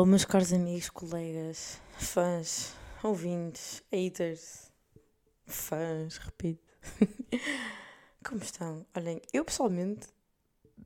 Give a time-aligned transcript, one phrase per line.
[0.00, 2.72] Hello, meus caros amigos, colegas, fãs,
[3.02, 4.72] ouvintes, haters,
[5.46, 6.66] fãs, repito.
[8.24, 8.86] Como estão?
[8.96, 10.08] Olhem, eu pessoalmente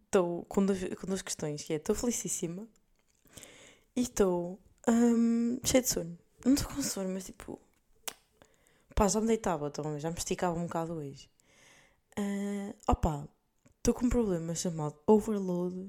[0.05, 2.67] estou com, com duas questões, que é, estou felicíssima
[3.95, 4.59] e estou
[4.89, 6.19] hum, cheia de sono.
[6.45, 7.61] Não estou com sono, mas tipo,
[8.97, 11.31] pá, já me deitava, então, já me esticava um bocado hoje.
[12.17, 13.29] Ah, opa,
[13.77, 15.89] estou com um problema chamado overload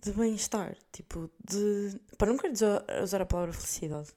[0.00, 2.00] de bem-estar, tipo, de.
[2.16, 2.54] Pá, não quero
[3.02, 4.10] usar a palavra felicidade.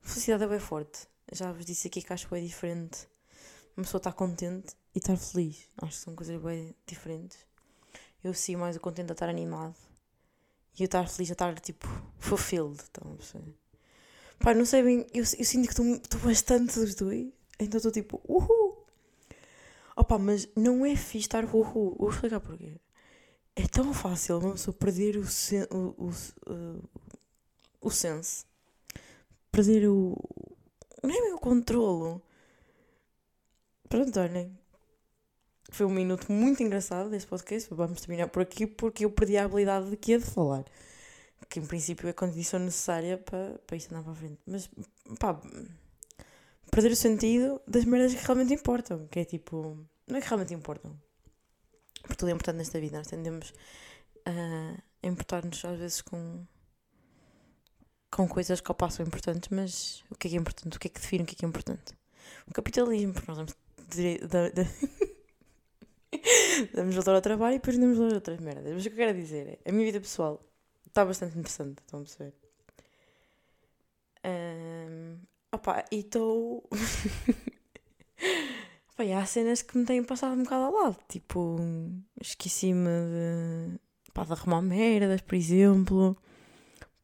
[0.00, 1.08] Felicidade é bem forte.
[1.32, 3.08] Já vos disse aqui que acho que é diferente.
[3.76, 5.68] Uma pessoa estar contente e estar feliz.
[5.78, 7.38] Acho que são coisas bem diferentes.
[8.22, 9.74] Eu sigo mais o contente a estar animado.
[10.78, 12.82] E eu estar feliz a estar, tipo, fulfilled.
[12.92, 13.54] Perceber?
[14.38, 15.06] Pá, não sei bem.
[15.14, 17.32] Eu, eu sinto que estou bastante dos dois.
[17.58, 18.84] Então estou tipo, uhul!
[19.96, 21.96] Opa, mas não é fixe estar uhul.
[21.98, 22.78] Vou explicar porquê.
[23.54, 26.10] É tão fácil uma pessoa perder o, sen o, o,
[26.50, 26.88] uh,
[27.80, 28.46] o sense.
[29.50, 30.16] Perder o.
[31.02, 32.22] Nem o controlo.
[33.88, 34.58] Pronto, olhem.
[35.70, 37.68] Foi um minuto muito engraçado deste podcast.
[37.74, 40.64] Vamos terminar por aqui porque eu perdi a habilidade de que é de falar.
[41.48, 44.38] Que em princípio é a condição necessária para, para isto andar para a frente.
[44.46, 44.70] Mas,
[45.18, 45.38] pá,
[46.70, 49.06] perder o sentido das merdas que realmente importam.
[49.08, 49.76] Que é tipo.
[50.06, 50.98] Não é que realmente importam.
[52.02, 52.98] Porque tudo é importante nesta vida.
[52.98, 53.52] Nós tendemos
[54.26, 56.44] a importar-nos às vezes com,
[58.10, 60.76] com coisas que ao passo são importantes, mas o que é que é importante?
[60.76, 61.94] O que é que define o que é que é importante?
[62.46, 63.54] O capitalismo, porque nós damos,
[63.90, 64.64] dire- da- da-
[66.74, 68.72] damos valor ao trabalho e depois damos valor a outras merdas.
[68.72, 70.40] Mas o que eu quero dizer é, a minha vida pessoal
[70.86, 72.34] está bastante interessante, estão a perceber?
[74.24, 75.20] Ahm,
[75.52, 76.68] opa, e estou.
[79.10, 80.96] Há cenas que me têm passado um bocado ao lado.
[81.08, 81.58] Tipo,
[82.20, 83.80] esqueci-me de,
[84.12, 86.16] pá, de arrumar merdas, por exemplo.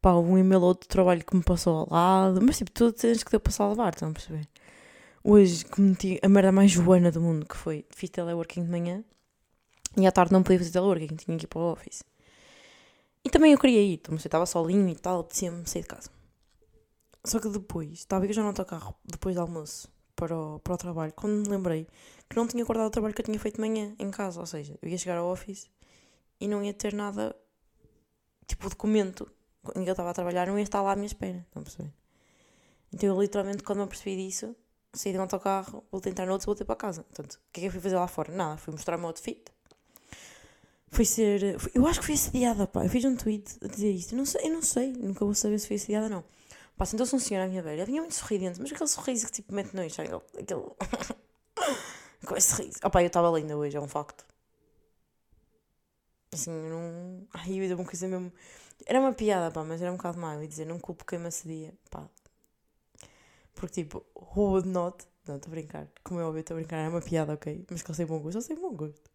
[0.01, 2.41] Pá, um e-mail ou outro trabalho que me passou ao lado.
[2.43, 4.49] Mas tipo, tudo cenas que deu para salvar, estão a perceber?
[5.25, 9.05] Hoje cometi a merda mais joana do mundo, que foi, fiz teleworking de manhã.
[9.97, 12.05] E à tarde não podia fazer teleworking, tinha que ir para o office.
[13.25, 16.11] E também eu queria ir, então, eu estava sozinho e tal, apetecia-me sair de casa.
[17.25, 19.89] Só que depois, estava ir já no autocarro, depois do almoço,
[20.19, 21.87] para o, para o trabalho, quando me lembrei
[22.29, 24.41] que não tinha guardado o trabalho que eu tinha feito de manhã em casa.
[24.41, 25.71] Ou seja, eu ia chegar ao office
[26.41, 27.35] e não ia ter nada,
[28.47, 29.31] tipo, documento
[29.77, 31.47] em que eu estava a trabalhar, não ia estar lá à minha espera.
[32.93, 34.57] Então eu literalmente, quando me apercebi disso,
[34.93, 37.05] saí de um autocarro, voltei a entrar no outro e voltei para casa.
[37.05, 38.33] Portanto, o que é que eu fui fazer lá fora?
[38.33, 39.45] Nada, fui mostrar o meu outfit.
[40.91, 41.61] Foi ser.
[41.61, 42.83] foi- eu acho que fui assediada, pá.
[42.85, 44.13] Eu fiz um tweet a dizer isto.
[44.15, 44.93] Eu não sei, eu não sei.
[44.93, 46.25] Nunca vou saber se fui assediada ou não.
[46.79, 47.83] Pá, sentou-se um senhor à minha beira.
[47.83, 50.11] Ele vinha muito sorridente, mas aquele sorriso que tipo mete nojo, sabe?
[50.41, 50.63] Aquele.
[52.27, 52.79] Com esse sorriso.
[52.83, 54.25] Ah, pá, eu estava linda hoje, é um facto.
[56.33, 57.27] Assim, eu não.
[57.33, 58.33] Ai, eu ia uma coisa mesmo.
[58.87, 60.21] Era uma piada, pá, mas era um bocado.
[60.21, 62.09] Eu ia dizer, não culpo quem me assedia, pá.
[63.55, 64.97] Porque tipo, who would not?
[65.27, 65.87] Não, estou a brincar.
[66.05, 66.79] Como é óbvio, estou a brincar.
[66.79, 67.67] Era uma piada, ok?
[67.71, 69.11] Mas que ele tem bom gosto, ele tem bom gosto.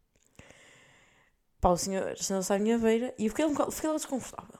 [1.61, 4.59] Pá, o senhor sentou-se à minha beira e eu fiquei, um fiquei lá desconfortável.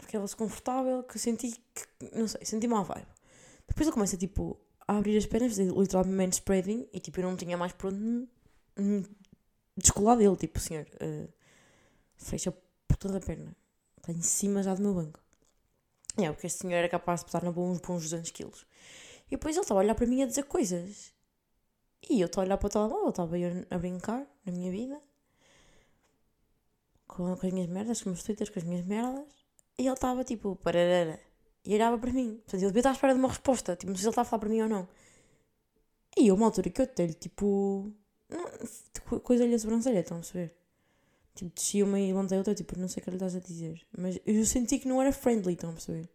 [0.00, 3.06] Fiquei lá desconfortável, que senti que, não sei, senti má vibe.
[3.68, 7.24] Depois eu começo a, tipo, a abrir as pernas, fazer literalmente spreading e, tipo, eu
[7.24, 8.28] não tinha mais por onde
[9.76, 10.36] descolar dele.
[10.36, 11.28] Tipo, senhor, eh,
[12.16, 12.52] fecha
[12.88, 13.54] por toda a perna.
[13.98, 15.20] Está em cima já do meu banco.
[16.16, 18.66] É, porque este senhor era capaz de pesar na boa uns bons 200 quilos.
[19.28, 21.12] E depois ele estava a olhar para mim a dizer coisas.
[22.08, 23.36] E eu estava a olhar para o telemóvel, estava
[23.70, 25.00] a brincar na minha vida.
[27.06, 29.39] Com, com as minhas merdas, com os meus twitters, com as minhas merdas.
[29.80, 31.18] E ele estava tipo, pararara.
[31.64, 32.34] E olhava para mim.
[32.44, 33.74] Portanto, eu devia estar à espera de uma resposta.
[33.74, 34.86] Tipo, não sei se ele estava a falar para mim ou não.
[36.18, 37.90] E eu, uma altura que eu dei-lhe, tipo.
[38.92, 40.54] tipo, Coisa-lhe a sobrancelha, estão a perceber?
[41.34, 43.80] Tipo, descia uma e levantei outra, tipo, não sei o que lhe estás a dizer.
[43.96, 46.10] Mas eu senti que não era friendly, estão a perceber?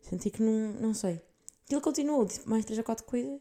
[0.00, 1.20] Senti que não, não sei.
[1.68, 3.40] E ele continuou, disse mais três ou quatro coisas.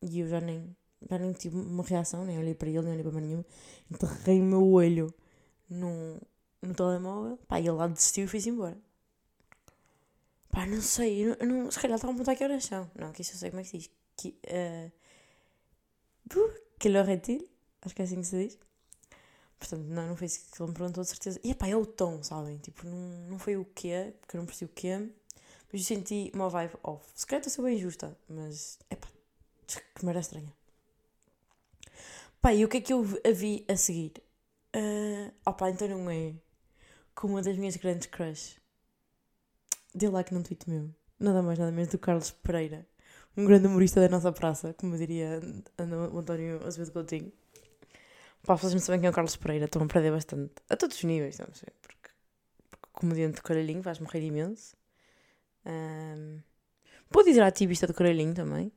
[0.00, 0.74] E eu já nem,
[1.10, 3.44] já nem tive uma reação, nem olhei para ele, nem olhei para mais nenhuma.
[3.90, 5.12] Enterrei o meu olho
[5.68, 6.18] no,
[6.62, 7.38] no telemóvel.
[7.48, 8.78] Pá, e ele lá desistiu e foi-se embora.
[10.50, 12.90] Pá, não sei, eu não, se calhar estava a perguntar que horas são.
[12.94, 13.90] Não, que isso eu sei como é que se diz.
[14.16, 14.92] Que, uh,
[16.78, 17.48] que l'heure?
[17.82, 18.58] Acho que é assim que se diz.
[19.58, 21.40] Portanto, não, não foi isso que ele me perguntou de certeza.
[21.42, 22.58] E pá, é o tom, sabem?
[22.58, 24.98] Tipo, não, não foi o quê, porque eu não percebi o quê.
[25.72, 27.06] Mas eu senti uma vibe off.
[27.14, 29.08] Se calhar estou a ser bem injusta, mas é pá,
[29.94, 30.52] que merda estranha.
[32.40, 34.12] Pá, e o que é que eu a vi a seguir?
[34.76, 36.34] Uh, opá, então não é
[37.14, 38.60] com uma das minhas grandes crush.
[39.94, 40.90] Dê like num tweet meu.
[41.18, 42.86] Nada mais, nada menos do Carlos Pereira.
[43.36, 45.40] Um grande humorista da nossa praça, como diria
[46.12, 47.32] o António Azevedo Coutinho.
[48.44, 50.52] Pá, vocês não sabem quem é o Carlos Pereira, estão a perder bastante.
[50.68, 51.68] A todos os níveis, não sei.
[51.80, 52.10] Porque,
[52.70, 54.76] porque comediante Caralhinho, vais morrer imenso.
[55.64, 56.40] Um,
[57.24, 58.72] dizer ativista do Caralhinho também.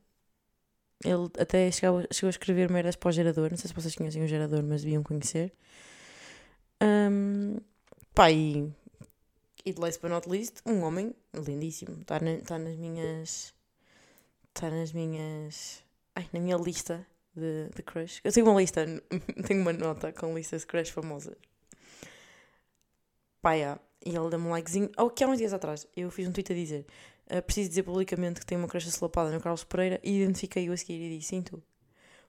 [1.04, 3.50] Ele até chegou, chegou a escrever merdas para o gerador.
[3.50, 5.52] Não sei se vocês conhecem o gerador, mas deviam conhecer.
[6.82, 7.56] Um,
[8.16, 8.72] pá, e,
[9.64, 12.00] e de last but not least, um homem lindíssimo.
[12.00, 13.54] Está na, tá nas minhas.
[14.48, 15.84] Está nas minhas.
[16.14, 18.20] Ai, na minha lista de, de crush.
[18.24, 18.86] Eu tenho uma lista,
[19.46, 21.36] tenho uma nota com listas de crush famosas.
[23.42, 23.80] Pá, yeah.
[24.04, 24.90] E ele deu-me um likezinho.
[24.96, 26.86] Oh, que há uns dias atrás eu fiz um tweet a dizer:
[27.30, 30.76] uh, Preciso dizer publicamente que tenho uma crush assolapada no Carlos Pereira e identifiquei-o a
[30.76, 31.62] seguir e disse: Sim, tu.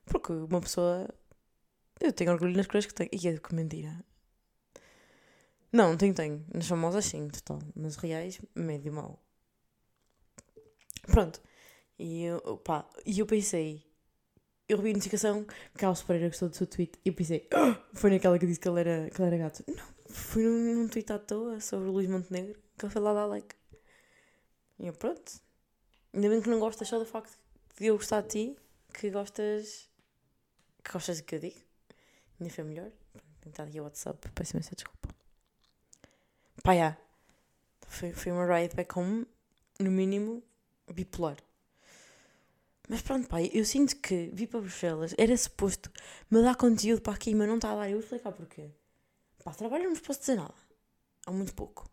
[0.06, 1.08] Porque uma pessoa.
[2.02, 3.10] Eu tenho orgulho nas crushes que tenho.
[3.14, 4.04] E é que mentira.
[5.72, 6.46] Não, tenho, tenho.
[6.54, 7.60] Nas famosas, sim, total.
[7.76, 9.22] Nas reais, médio mal.
[11.04, 11.42] Pronto.
[12.00, 13.84] E eu, pá, e eu pensei,
[14.70, 17.76] eu revi a notificação que Carlos Pereira gostou do seu tweet e eu pensei, oh!
[17.94, 19.64] foi naquela que disse que ele era, que ele era gato.
[19.68, 23.14] Não, foi num, num tweet à toa sobre o Luís Montenegro que ele foi lá
[23.14, 23.56] dar like.
[24.80, 25.42] E eu, pronto.
[26.14, 27.38] Ainda bem que não gostas só do facto
[27.78, 28.58] de eu gostar de ti,
[28.94, 29.90] que gostas.
[30.84, 31.60] que gostas de que eu digo.
[32.40, 32.92] Ainda foi melhor.
[33.42, 35.17] Tentar aqui o WhatsApp, peço imensa desculpa.
[36.68, 36.98] Pá, já.
[37.88, 39.26] Foi, foi uma ride back home,
[39.80, 40.44] no mínimo,
[40.94, 41.38] bipolar.
[42.90, 45.90] Mas pronto, pai, eu sinto que vi para Bruxelas, era suposto
[46.30, 47.90] me dar conteúdo para aqui, mas não está a dar.
[47.90, 48.70] Eu vou explicar porquê.
[49.46, 50.54] Pá, trabalho não vos posso dizer nada.
[51.26, 51.90] Há muito pouco.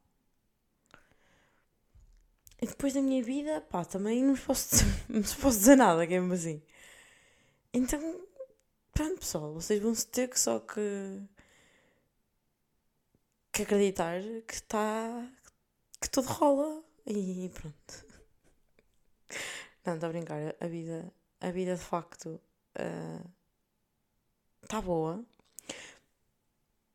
[2.60, 6.14] E depois da minha vida, pá, também não posso não vos posso dizer nada, que
[6.14, 6.60] é mesmo assim.
[7.72, 8.26] Então,
[8.92, 10.80] pronto, pessoal, vocês vão se ter que só que.
[13.54, 15.26] Que acreditar que está.
[16.00, 16.82] que tudo rola.
[17.06, 18.06] E pronto.
[19.84, 20.54] Não, estou a brincar.
[20.60, 22.40] A vida, a vida de facto
[24.62, 25.24] está uh, boa.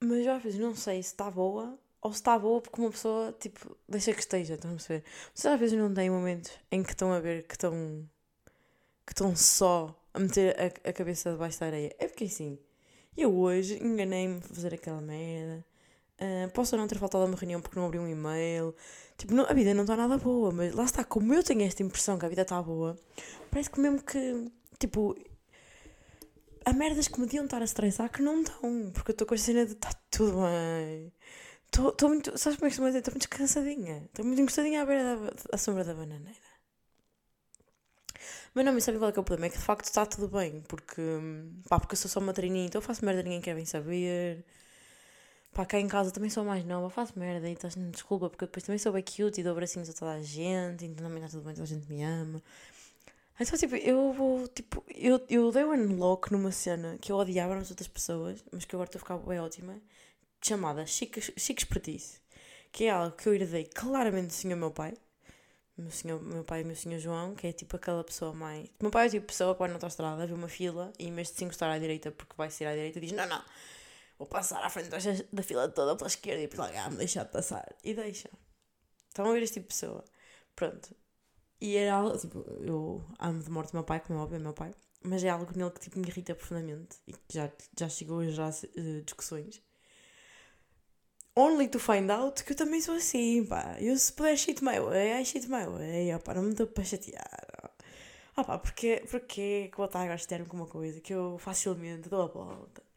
[0.01, 3.33] Mas às vezes não sei se está boa ou se está boa porque uma pessoa,
[3.39, 5.03] tipo, deixa que esteja, estão a perceber?
[5.33, 8.09] Vocês às vezes não têm momentos em que estão a ver que estão
[9.05, 11.95] que estão só a meter a, a cabeça debaixo da areia.
[11.99, 12.59] É porque assim,
[13.17, 15.65] eu hoje enganei-me a fazer aquela merda.
[16.21, 18.75] Uh, posso não ter faltado a uma reunião porque não abri um e-mail.
[19.17, 21.81] Tipo, não, a vida não está nada boa, mas lá está, como eu tenho esta
[21.83, 22.97] impressão que a vida está boa,
[23.51, 25.15] parece que mesmo que, tipo,
[26.65, 29.33] há merdas que me deviam estar a estressar que não estão, porque eu estou com
[29.33, 31.11] a cena de está tudo bem.
[31.71, 32.99] Estou muito, sabes como é que se dizer?
[32.99, 34.03] Estou muito cansadinha.
[34.05, 36.49] Estou muito encostadinha à beira da à sombra da bananeira.
[38.53, 39.47] Mas não, me sabe qual é, que é o problema?
[39.47, 41.01] É que de facto está tudo bem, porque,
[41.69, 44.43] pá, porque eu sou só uma treininha, então eu faço merda ninguém quer bem saber.
[45.53, 48.63] Pá, cá em casa também sou mais nova, faço merda e estás desculpa, porque depois
[48.63, 51.43] também sou bem cute e dou bracinhos a toda a gente, então também está tudo
[51.45, 52.41] bem, toda a gente me ama.
[53.39, 57.55] Então, tipo, eu vou, tipo, eu, eu dei um unlock numa cena que eu odiava
[57.55, 59.81] nas outras pessoas, mas que agora estou a ficar bem ótima,
[60.41, 62.19] chamada Chique, Chique Expertise,
[62.71, 64.93] que é algo que eu herdei claramente do senhor meu pai,
[65.77, 68.69] meu, senhor, meu pai e meu senhor João, que é tipo aquela pessoa mais.
[68.81, 71.29] Meu pai é tipo pessoa que vai na autostrada, vê uma fila e em vez
[71.29, 73.41] de se encostar à direita porque vai ser à direita, diz: Não, não,
[74.19, 74.89] vou passar à frente
[75.31, 77.65] da fila toda pela esquerda e depois lá, ah, me deixar de passar.
[77.83, 78.29] E deixa.
[79.07, 80.03] Estão a ver este tipo de pessoa.
[80.55, 80.93] Pronto.
[81.61, 84.39] E era algo, tipo, eu amo de morte o meu pai, como é óbvio, é
[84.39, 84.73] meu pai,
[85.03, 88.25] mas é algo nele que tipo, me irrita profundamente e que já, já chegou a
[88.25, 89.61] gerar uh, discussões.
[91.35, 93.77] Only to find out que eu também sou assim, pá.
[93.79, 96.83] Eu se puder shit my way, I shit my way, pá, não me dou para
[96.83, 97.71] chatear.
[98.35, 102.09] Ah pá, porque, porque que vou estar a chatear-me com uma coisa que eu facilmente
[102.09, 102.88] dou a volta.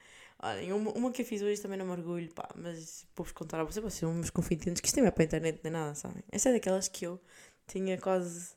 [0.74, 3.64] Uma, uma que eu fiz hoje também não me orgulho, pá, mas vou-vos contar a
[3.64, 6.22] vocês, vocês são meus confidentes, que isto nem é para a internet nem nada, sabem?
[6.32, 7.20] Essa é daquelas que eu
[7.68, 8.50] tinha quase.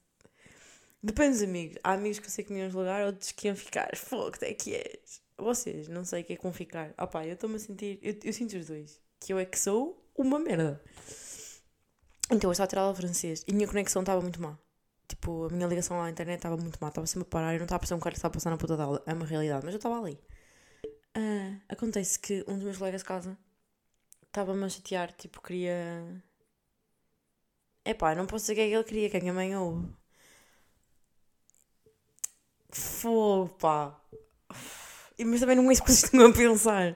[1.03, 1.77] Depende dos amigos.
[1.83, 3.95] Há amigos que eu sei que me iam julgar, outros que iam ficar.
[3.95, 5.21] Fogo, até que és.
[5.37, 6.91] Vocês, não sei o que é com ficar.
[6.97, 7.99] Ah pá, eu estou-me a sentir.
[8.01, 8.99] Eu, eu sinto os dois.
[9.19, 10.81] Que eu é que sou uma merda.
[12.31, 14.57] Então eu estava a tirar aula francês e a minha conexão estava muito má.
[15.07, 17.65] Tipo, a minha ligação à internet estava muito má, estava sempre a parar e não
[17.65, 19.03] estava a passar um cara que estava a passar na puta da aula.
[19.05, 20.19] É uma realidade, mas eu estava ali.
[21.15, 23.37] Uh, acontece que um dos meus colegas de casa
[24.23, 26.21] estava-me a chatear, tipo, queria.
[27.85, 29.87] Epá, não posso dizer o que é que ele queria, que a minha mãe ouve.
[32.69, 33.97] Fogo, pá.
[35.25, 36.95] Mas também não é isso que a pensar.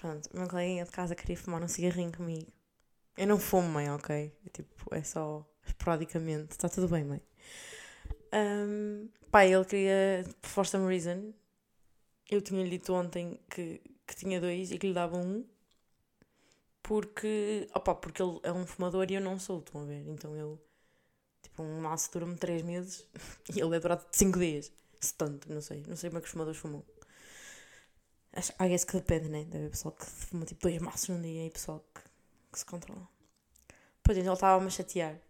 [0.00, 2.52] Pronto, o meu coleguinha de casa queria fumar um cigarrinho comigo.
[3.16, 4.32] Eu não fumo, mãe, ok?
[4.44, 6.52] É, tipo, é só esporadicamente.
[6.52, 7.22] Está tudo bem, mãe.
[8.32, 11.32] Um, pá, ele queria, for some reason,
[12.30, 15.44] eu tinha-lhe dito ontem que, que tinha dois e que lhe dava um
[16.82, 20.06] porque, opa, porque ele é um fumador e eu não sou, estão a ver?
[20.06, 20.60] Então eu,
[21.42, 23.06] tipo, um maço dura-me 3 meses
[23.54, 24.70] e ele é durado 5 dias.
[25.00, 25.82] Se tanto, não sei.
[25.88, 26.84] Não sei como é que os fumadores fumam.
[28.60, 29.44] I guess que depende, né?
[29.44, 32.00] Deve haver pessoal que fuma tipo dois maços num dia e pessoal que,
[32.52, 33.08] que se controla.
[34.02, 35.20] Pois então ele estava-me a chatear.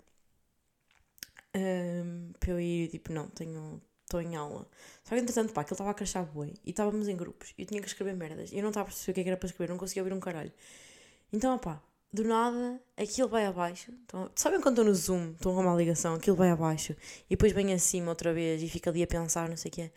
[1.54, 3.80] Um, para eu ir, tipo, não, tenho.
[4.04, 4.66] Estou em aula.
[5.02, 7.62] Só que entretanto, pá, que ele estava a crachar boi e estávamos em grupos e
[7.62, 8.52] eu tinha que escrever merdas.
[8.52, 10.02] E eu não estava a perceber o que, é que era para escrever, não conseguia
[10.02, 10.52] ouvir um caralho.
[11.32, 11.82] Então, pá,
[12.12, 13.92] do nada, aquilo vai abaixo.
[14.04, 16.92] Então, sabem quando estou no Zoom, estou a arrumar a ligação, aquilo vai abaixo
[17.26, 19.90] e depois vem acima outra vez e fica ali a pensar, não sei o quê.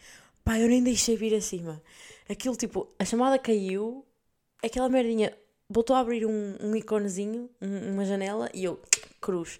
[0.43, 1.81] Pá, eu nem deixei vir acima.
[2.27, 4.03] Aquilo tipo, a chamada caiu,
[4.63, 5.37] aquela merdinha
[5.69, 8.81] voltou a abrir um, um iconezinho, um, uma janela e eu,
[9.21, 9.59] cruz.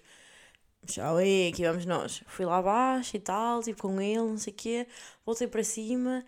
[1.16, 2.22] Aí, aqui vamos nós.
[2.26, 4.86] Fui lá abaixo e tal, tipo com ele, não sei o quê.
[5.24, 6.24] Voltei para cima,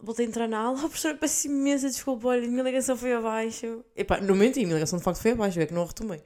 [0.00, 0.78] voltei a entrar na aula.
[0.80, 3.84] A professora peço imensa desculpa, olha, minha ligação foi abaixo.
[3.94, 6.22] E pá, não menti, minha ligação de facto foi abaixo, é que não a retomei.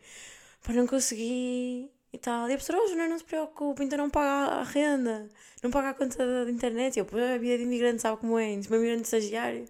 [0.62, 2.49] Pá, não consegui e tal.
[2.49, 5.28] E a professora, oh, não, não se preocupe, então não paga a renda,
[5.62, 6.97] não paga a conta da internet.
[6.97, 9.66] E eu, pô, a vida de imigrante sabe como é, de imigrante estagiário.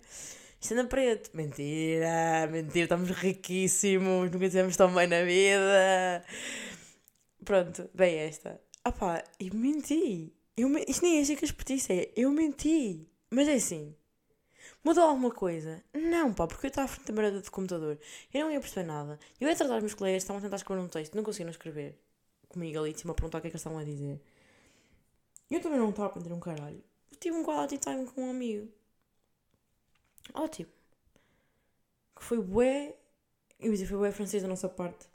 [0.60, 1.30] Isto anda preto.
[1.34, 6.24] Mentira, mentira, estamos riquíssimos, nunca tivemos tão bem na vida.
[7.44, 8.60] Pronto, bem esta.
[8.82, 10.32] Ah pá, eu menti.
[10.56, 12.12] Eu, isto nem é que expertise é.
[12.16, 13.08] Eu menti.
[13.30, 13.94] Mas é assim.
[14.84, 15.82] Mudou alguma coisa?
[15.92, 17.98] Não, pá, porque eu estava à frente da merda do computador.
[18.32, 19.18] Eu não ia perceber nada.
[19.40, 21.98] Eu ia tratar os meus colegas, estavam a tentar escrever um texto, não conseguiam escrever.
[22.48, 24.20] Comigo ali, tinha a perguntar o que é que eles estavam a dizer.
[25.50, 26.82] Eu também não estava a aprender um caralho.
[27.10, 28.68] Eu tive um quality time com um amigo.
[30.34, 30.70] Ótimo.
[32.16, 32.94] Que foi bué.
[33.58, 35.06] Eu dizer, foi bué francês da nossa parte.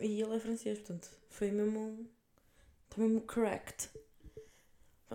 [0.00, 2.08] E ele é francês, portanto, foi mesmo.
[2.84, 3.90] Está mesmo correct.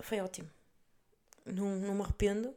[0.00, 0.48] Foi ótimo.
[1.44, 2.54] Não, não me arrependo.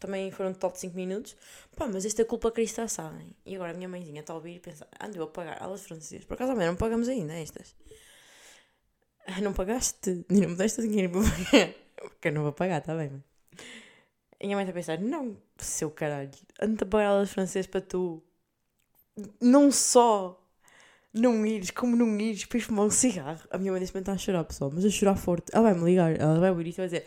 [0.00, 1.36] Também foram total de 5 minutos.
[1.74, 3.34] Pá, mas esta é culpa cristã, sabem?
[3.44, 5.82] E agora a minha mãezinha está a ouvir e pensa: ando eu a pagar aulas
[5.82, 6.24] francesas.
[6.24, 7.74] Por acaso, não pagamos ainda estas.
[9.42, 10.24] Não pagaste?
[10.30, 11.74] Não me deste dinheiro para pagar.
[12.10, 13.22] Porque eu não vou pagar, está bem, mas.
[14.40, 16.30] E a minha mãe está a pensar: não, seu caralho,
[16.60, 18.22] ando a pagar aulas francesas para tu.
[19.40, 20.47] Não só
[21.12, 23.40] não ires, como não ires, depois fumar um cigarro.
[23.50, 25.50] A minha mãe neste momento está a chorar, pessoal, mas a chorar forte.
[25.52, 27.06] Ela vai-me ligar, ela vai ouvir isto e vai dizer: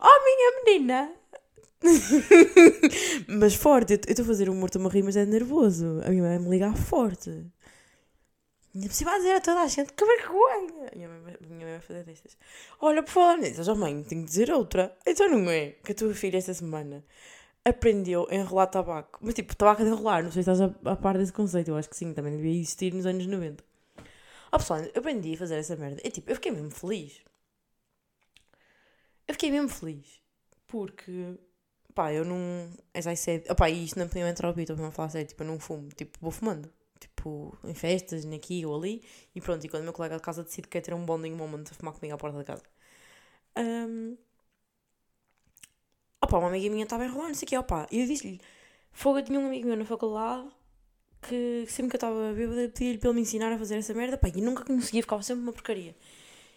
[0.00, 1.12] Oh, minha menina!
[3.28, 6.00] mas forte, eu estou a fazer um morto a rir, mas é nervoso.
[6.04, 7.30] A minha mãe vai-me ligar forte.
[8.74, 10.90] Ainda vai dizer a toda a gente que vergonha.
[10.92, 12.36] A minha mãe, a minha mãe vai fazer destas.
[12.80, 14.96] Olha, por falar nisso, oh mãe, tenho que dizer outra.
[15.06, 17.04] Então não é que a tua filha esta semana
[17.68, 19.18] aprendeu a enrolar tabaco.
[19.22, 21.76] Mas tipo, tabaco de enrolar, não sei se estás a, a par desse conceito, eu
[21.76, 23.64] acho que sim, também devia existir nos anos 90.
[24.50, 26.00] Ah pessoal, eu aprendi a fazer essa merda.
[26.04, 27.22] E tipo, eu fiquei mesmo feliz.
[29.26, 30.20] Eu fiquei mesmo feliz.
[30.66, 31.38] Porque,
[31.94, 32.70] pá, eu não.
[32.94, 33.50] As I said.
[33.50, 35.60] Opá, e isto não podia entrar ao vídeo, estou a falar sério, tipo, eu não
[35.60, 35.88] fumo.
[35.90, 36.70] Tipo, vou fumando.
[37.00, 39.02] Tipo, em festas, aqui ou ali.
[39.34, 41.32] E pronto, e quando o meu colega de casa decide que quer ter um bonding
[41.34, 42.62] moment a fumar comigo à porta da casa.
[43.56, 44.16] Um,
[46.28, 47.86] opá, uma amiga minha estava a enrolar, não sei o quê, opá.
[47.90, 48.40] E eu disse-lhe,
[48.92, 50.48] fogo, eu tinha um amigo meu na faculdade
[51.22, 54.16] que sempre que eu estava bêbada pedia-lhe para ele me ensinar a fazer essa merda,
[54.16, 55.96] pá, e nunca conseguia, ficava sempre uma porcaria.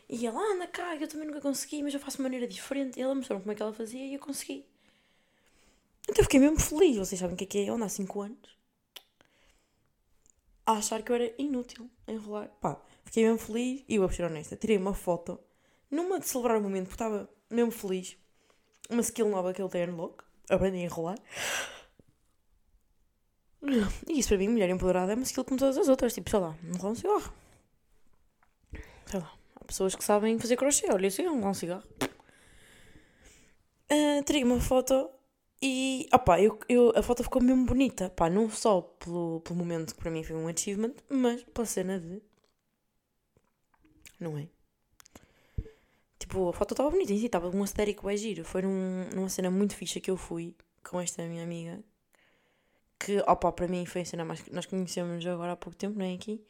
[0.09, 2.99] E ela, anda cá, eu também nunca consegui, mas eu faço de maneira diferente.
[2.99, 4.65] E ela mostrou-me como é que ela fazia e eu consegui.
[6.03, 8.21] Então eu fiquei mesmo feliz, vocês sabem o que é que é andar há 5
[8.21, 8.61] anos
[10.65, 12.49] a achar que eu era inútil enrolar.
[12.59, 15.39] Pá, fiquei mesmo feliz e vou ser honesta, tirei uma foto
[15.89, 18.17] numa de celebrar o momento porque estava mesmo feliz
[18.91, 20.23] uma skill nova que ele tem unlock.
[20.49, 21.17] Aprendi a enrolar.
[24.07, 26.13] E isso para mim, mulher empoderada, é uma skill como todas as outras.
[26.13, 27.33] Tipo, sei lá, enrolar um cigarro.
[29.05, 29.33] Sei lá.
[29.55, 30.91] Há pessoas que sabem fazer crochê.
[30.91, 31.83] Olha, assim, enrolar um cigarro.
[33.91, 35.09] Uh, tirei uma foto
[35.61, 38.09] e, opá, eu, eu, a foto ficou mesmo bonita.
[38.09, 41.99] Pá, não só pelo, pelo momento que para mim foi um achievement, mas pela cena
[41.99, 42.21] de.
[44.19, 44.47] Não é?
[46.31, 48.45] Tipo, a foto estava bonita em si, estava um aesthetic bem giro.
[48.45, 51.83] Foi num, numa cena muito fixa que eu fui com esta minha amiga.
[52.97, 54.41] Que, opa, para mim foi a cena mais.
[54.49, 56.13] Nós conhecemos agora há pouco tempo, não é?
[56.13, 56.41] Aqui.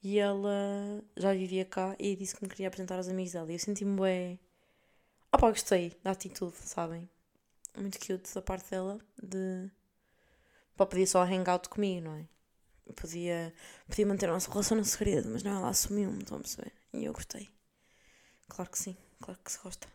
[0.00, 3.50] E ela já vivia cá e disse que me queria apresentar aos amigos dela.
[3.50, 4.38] E eu senti-me bem.
[5.32, 7.10] Opa, gostei da atitude, sabem?
[7.76, 9.68] Muito cute da parte dela de.
[10.76, 12.28] Pá, podia só hangout comigo, não é?
[12.94, 13.52] Podia,
[13.88, 16.72] podia manter a nossa relação no segredo, mas não, ela assumiu-me, estão a perceber?
[16.92, 17.48] E eu gostei.
[18.48, 19.88] Claro que sim claro que se gosta.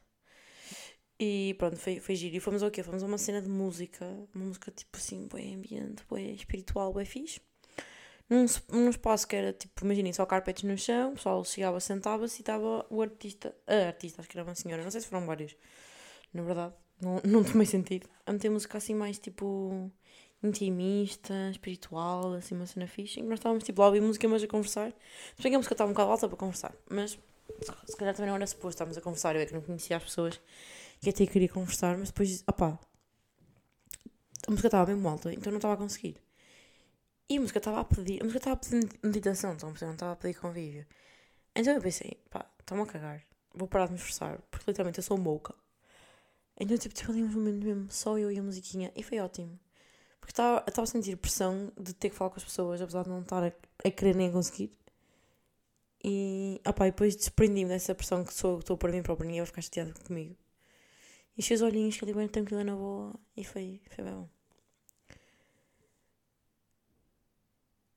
[1.19, 2.35] E pronto, foi, foi giro.
[2.35, 2.81] E fomos ao quê?
[2.81, 7.05] Fomos a uma cena de música, uma música tipo assim, bem ambiente, bem espiritual, bem
[7.05, 7.39] fixe.
[8.27, 12.39] Num, num espaço que era tipo, imaginem, só carpetes no chão, o pessoal chegava, sentava-se
[12.39, 15.25] e estava o artista, a artista, acho que era uma senhora, não sei se foram
[15.25, 15.53] vários,
[16.33, 18.07] na verdade, não, não tomei sentido.
[18.25, 19.91] A meter música assim mais tipo
[20.41, 24.27] intimista, espiritual, assim, uma cena fixe, em que nós estávamos tipo lá a ouvir música,
[24.27, 24.91] mas a conversar.
[25.35, 27.19] Se bem que a música estava um bocado alta para conversar, mas
[27.85, 30.03] se calhar também não era suposto, estávamos a conversar, eu é que não conhecia as
[30.03, 30.39] pessoas
[31.01, 32.79] que até queria conversar, mas depois, opá,
[34.47, 36.17] a música estava mesmo alta, então não estava a conseguir.
[37.29, 40.11] E a música estava a pedir, a música estava a pedir meditação, então não estava
[40.11, 40.85] a pedir convívio.
[41.55, 45.03] Então eu pensei, pá, estão-me a cagar, vou parar de me esforçar, porque literalmente eu
[45.03, 45.55] sou moca.
[46.59, 49.59] Então tipo, tive ali um momento mesmo, só eu e a musiquinha, e foi ótimo.
[50.19, 53.21] Porque estava a sentir pressão de ter que falar com as pessoas, apesar de não
[53.21, 53.51] estar a,
[53.83, 54.71] a querer nem a conseguir.
[56.03, 59.61] E, opá, depois desprendi-me dessa pressão que sou, estou por mim própria, ninguém vai ficar
[59.61, 60.35] chateado comigo.
[61.37, 64.29] E os olhinhos ali bem tranquila na boa, e foi, foi bem bom.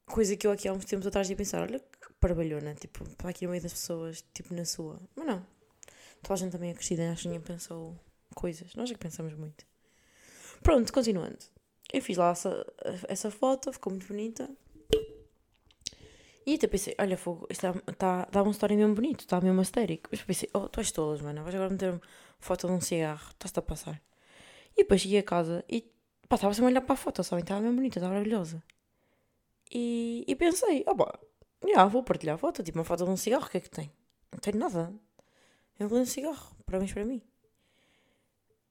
[0.07, 3.31] Coisa que eu aqui há uns tempos atrás ia pensar, olha que parvalhona, tipo, para
[3.31, 5.01] aqui no meio das pessoas, tipo na sua.
[5.17, 5.47] Mas não.
[6.23, 7.99] Toda a gente também é crescida, acho que ninguém pensou
[8.35, 8.75] coisas.
[8.75, 9.65] Nós é que pensamos muito.
[10.63, 11.39] Pronto, continuando.
[11.93, 12.67] Eu fiz lá essa,
[13.09, 14.49] essa foto, ficou muito bonita.
[16.47, 17.67] E até pensei, olha, fogo, isto
[17.99, 20.11] dá, tá, uma história mesmo bonito, está mesmo astérico.
[20.13, 22.01] Mas pensei, oh, tu és tolas, mano, vais agora meter
[22.39, 24.03] foto de um cigarro, estás-te a passar.
[24.77, 25.83] E depois cheguei a casa e
[26.29, 28.63] pá, estava sempre a olhar para a foto, sabem, estava mesmo bonita, estava maravilhosa.
[29.73, 31.19] E, e pensei, oh, pá,
[31.67, 33.71] já, vou partilhar a foto, tipo uma foto de um cigarro, o que é que
[33.71, 33.91] tem?
[34.31, 34.93] Não tem nada.
[35.79, 37.23] Eu vou um cigarro, para mim, para mim.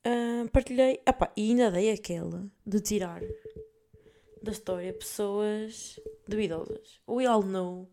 [0.06, 3.22] Uh, partilhei, opa, e ainda dei aquela de tirar
[4.44, 7.00] da história pessoas duvidosas.
[7.08, 7.90] We all know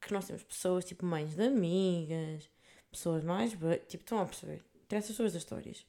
[0.00, 2.50] que nós temos pessoas tipo mães de amigas,
[2.90, 3.50] pessoas mais.
[3.52, 3.68] Tipo,
[4.02, 4.62] estão a perceber?
[4.88, 5.86] Tirar essas pessoas das histórias.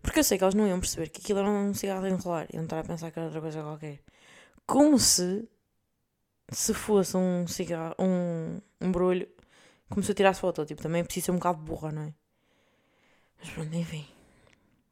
[0.00, 2.46] Porque eu sei que elas não iam perceber que aquilo era um cigarro a enrolar.
[2.54, 4.00] Iam estar a pensar que era outra coisa qualquer.
[4.64, 5.46] Como se.
[6.52, 7.94] Se fosse um cigarro.
[7.98, 9.28] Um, um brulho.
[9.88, 10.64] Como se eu tirasse foto.
[10.64, 12.14] Tipo, também preciso ser um bocado burra, não é?
[13.40, 14.06] Mas pronto, enfim.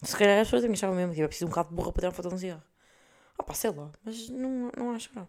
[0.02, 2.12] Se calhar as pessoas também achavam mesmo que eu preciso um bocado burra para tirar
[2.12, 2.62] foto de um cigarro.
[3.38, 3.90] Ah pá, sei lá.
[4.04, 5.28] Mas não, não acho não.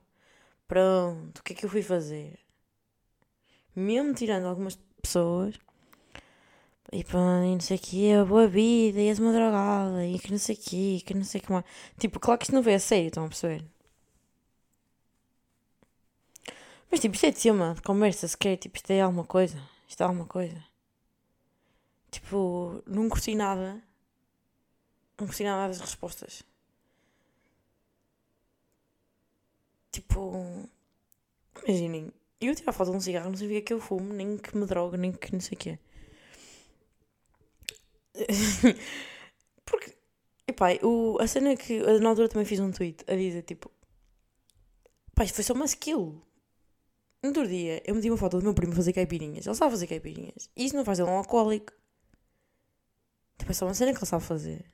[0.67, 2.39] Pronto, o que é que eu fui fazer?
[3.75, 5.55] Mesmo tirando algumas pessoas.
[6.91, 10.17] E pá, e não sei o que, a boa vida, e és uma drogada, e
[10.19, 11.65] que não sei o que, que não sei o que mais.
[11.99, 13.63] Tipo, claro que isto não veio a sério, estão a perceber?
[16.89, 19.57] Mas tipo, isto é tema de conversa, se quer, tipo, isto é alguma coisa.
[19.87, 20.63] Isto é alguma coisa.
[22.11, 23.81] Tipo, não curti nada
[25.19, 26.43] não gostei nada das respostas.
[29.91, 30.67] Tipo,
[31.65, 34.65] imaginem, eu tirar foto de um cigarro não significa que eu fumo, nem que me
[34.65, 35.79] drogo, nem que não sei o quê.
[39.65, 39.95] Porque,
[40.47, 43.71] epá, o, a cena é que na altura também fiz um tweet a dizer tipo,
[45.13, 46.21] pá, isto foi só uma skill.
[47.21, 49.45] No outro dia eu meti uma foto do meu primo fazer caipirinhas.
[49.45, 50.49] Ele sabe fazer caipirinhas.
[50.55, 51.73] E isso não faz ele um alcoólico.
[53.37, 54.65] Tipo, é só uma cena que ele sabe fazer.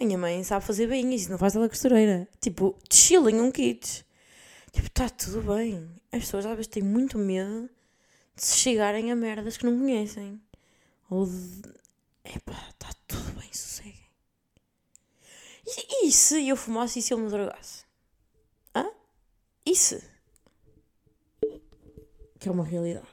[0.00, 2.28] A minha mãe sabe fazer bem isso, não faz ela costureira.
[2.40, 4.06] Tipo, chilling um kit.
[4.72, 5.88] Tipo, está tudo bem.
[6.12, 7.68] As pessoas às vezes têm muito medo
[8.34, 10.40] de se chegarem a merdas que não conhecem.
[11.08, 11.62] Ou de.
[12.24, 14.10] Epá, está tudo bem, sosseguem.
[15.66, 17.84] E, e se eu fumasse e se eu me drogasse?
[18.74, 18.90] Hã?
[19.66, 20.02] E se?
[22.38, 23.06] Que é uma realidade.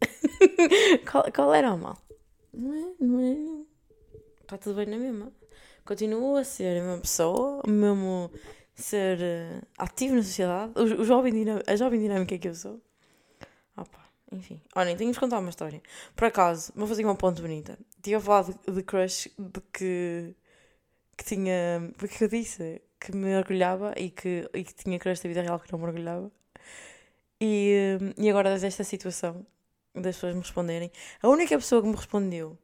[1.10, 1.98] qual, qual era o mal?
[2.52, 2.94] Não é?
[3.00, 3.66] Não é?
[4.42, 5.32] Está tudo bem na mesma
[5.86, 8.30] continuo a ser a mesma pessoa, o mesmo
[8.76, 11.32] ser uh, ativo na sociedade, o, o jovem
[11.66, 12.80] a jovem dinâmica que eu sou.
[13.76, 13.98] Opa,
[14.30, 14.60] enfim.
[14.74, 15.82] Olhem, tenho de contar uma história.
[16.14, 17.78] Por acaso, vou fazer uma ponte bonita.
[18.02, 20.34] Tinha falado de, de crush de que,
[21.16, 21.90] que tinha.
[21.96, 25.58] Porque eu disse que me orgulhava e que, e que tinha crush da vida real
[25.58, 26.30] que não me orgulhava.
[27.40, 29.46] E, uh, e agora, desta situação,
[29.94, 30.90] das pessoas me responderem,
[31.22, 32.58] a única pessoa que me respondeu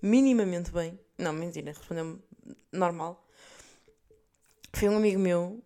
[0.00, 2.20] minimamente bem, não, mentira, respondeu-me
[2.72, 3.23] normal.
[4.74, 5.62] Foi um amigo meu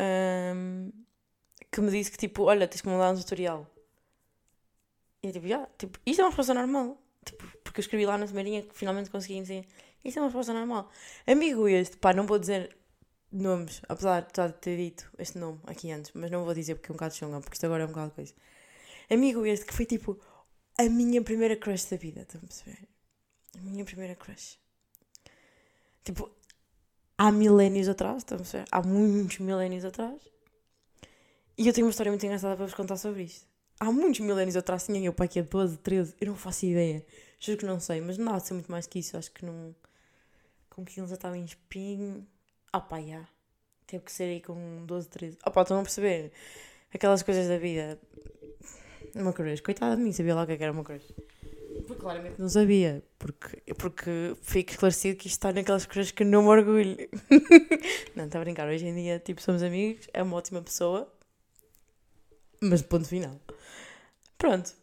[0.00, 0.92] um,
[1.70, 3.66] que me disse que tipo, olha, tens que mandar um tutorial.
[5.22, 7.00] E eu tipo, yeah, tipo, isto é uma resposta normal.
[7.24, 9.66] Tipo, porque eu escrevi lá na semaninha que finalmente consegui dizer,
[10.04, 10.90] isto é uma resposta normal.
[11.26, 12.76] Amigo este, pá, não vou dizer
[13.30, 16.90] nomes, apesar de já ter dito este nome aqui antes, mas não vou dizer porque
[16.90, 18.34] é um bocado chunga, porque isto agora é um bocado coisa.
[19.10, 20.18] Amigo este que foi tipo
[20.78, 22.88] a minha primeira crush da vida, estão a perceber?
[23.56, 24.58] A minha primeira crush.
[26.04, 26.30] Tipo,
[27.18, 28.68] há milénios atrás, estamos a ver?
[28.70, 30.22] Há muitos milénios atrás.
[31.58, 33.44] E eu tenho uma história muito engraçada para vos contar sobre isto.
[33.80, 37.04] Há muitos milénios atrás, tinha eu pai que é 12, 13, eu não faço ideia.
[37.40, 39.16] Juro que não sei, mas não há de ser muito mais que isso.
[39.16, 39.74] Acho que não.
[40.70, 42.26] Com 15 já estava em espinho.
[42.72, 43.26] Ah pá, já.
[43.86, 45.38] Teve que ser aí com 12, 13.
[45.42, 46.32] Ah pá, estão a perceber?
[46.92, 47.98] Aquelas coisas da vida.
[49.14, 49.60] Uma crush.
[49.60, 51.12] Coitada de mim, sabia lá o que é era uma crush.
[51.88, 53.02] Porque claramente não sabia.
[53.18, 56.96] Porque, porque fico esclarecido que isto está naquelas coisas que não me orgulho.
[58.14, 58.68] não, está a brincar.
[58.68, 61.10] Hoje em dia, tipo, somos amigos, é uma ótima pessoa.
[62.60, 63.40] Mas ponto final.
[64.36, 64.74] Pronto.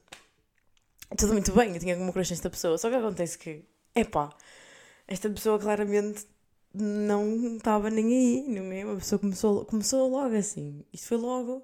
[1.15, 2.77] Tudo muito bem, eu tinha alguma crush nesta pessoa.
[2.79, 3.63] Só que acontece que,
[3.93, 4.35] epá,
[5.07, 6.25] esta pessoa claramente
[6.73, 8.83] não estava nem aí, não é?
[8.83, 10.83] Uma pessoa começou, começou logo assim.
[10.91, 11.63] Isto foi logo.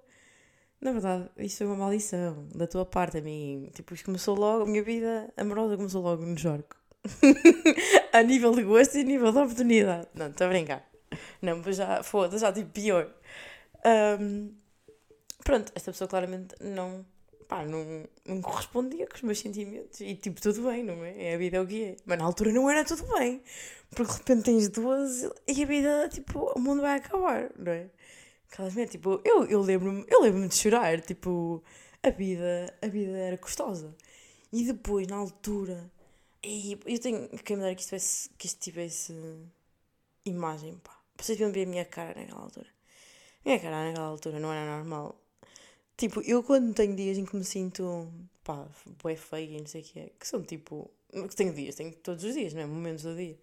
[0.81, 3.69] Na verdade, isto foi uma maldição da tua parte, a mim.
[3.73, 6.75] Tipo, isto começou logo, a minha vida amorosa começou logo no Jorco.
[8.11, 10.07] a nível de gosto e a nível de oportunidade.
[10.15, 10.83] Não, estou a brincar.
[11.39, 13.13] Não, mas já, foda, já tipo pior.
[14.19, 14.55] Um,
[15.43, 17.05] pronto, esta pessoa claramente não,
[17.47, 20.01] pá, não, não correspondia com os meus sentimentos.
[20.01, 21.05] E tipo, tudo bem, não?
[21.05, 21.95] É a vida é o que é.
[22.05, 23.43] Mas na altura não era tudo bem.
[23.91, 27.87] Porque de repente tens duas e a vida, tipo, o mundo vai acabar, não é?
[28.51, 31.63] Claramente, tipo, eu, eu lembro-me eu lembro de chorar, tipo,
[32.03, 33.95] a vida, a vida era custosa.
[34.51, 35.89] E depois, na altura,
[36.43, 39.13] e eu tenho que me dar que isto tivesse, que isto tivesse
[40.25, 40.99] imagem, pá.
[41.17, 42.67] Vocês deviam ver a minha cara naquela altura.
[43.45, 45.15] A minha cara naquela altura não era normal.
[45.97, 48.11] Tipo, eu quando tenho dias em que me sinto,
[48.43, 48.67] pá,
[49.03, 51.93] bué feia e não sei o que é, que são tipo, que tenho dias, tenho
[51.93, 52.65] todos os dias, não é?
[52.65, 53.37] Momentos do dia.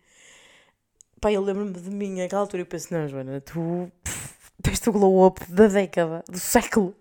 [1.21, 4.28] Pá, eu lembro-me de mim naquela altura e penso, não, Joana, tu pff,
[4.89, 6.95] o glow up da década, do século.